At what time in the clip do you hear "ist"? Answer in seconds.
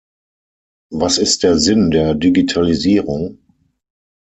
1.19-1.43